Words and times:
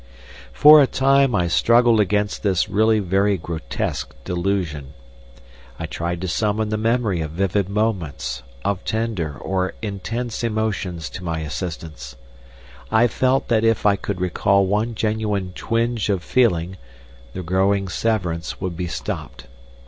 For 0.51 0.81
a 0.81 0.87
time 0.87 1.35
I 1.35 1.47
struggled 1.47 1.99
against 1.99 2.41
this 2.41 2.67
really 2.67 2.97
very 2.97 3.37
grotesque 3.37 4.15
delusion. 4.23 4.95
I 5.77 5.85
tried 5.85 6.21
to 6.21 6.27
summon 6.27 6.69
the 6.69 6.75
memory 6.77 7.21
of 7.21 7.29
vivid 7.29 7.69
moments, 7.69 8.41
of 8.65 8.83
tender 8.83 9.37
or 9.37 9.75
intense 9.83 10.43
emotions 10.43 11.07
to 11.11 11.23
my 11.23 11.41
assistance; 11.41 12.15
I 12.91 13.05
felt 13.05 13.47
that 13.49 13.63
if 13.63 13.85
I 13.85 13.95
could 13.95 14.19
recall 14.19 14.65
one 14.65 14.95
genuine 14.95 15.51
twinge 15.53 16.09
of 16.09 16.23
feeling 16.23 16.77
the 17.33 17.43
growing 17.43 17.87
severance 17.87 18.59
would 18.59 18.75
be 18.75 18.87
stopped. 18.87 19.45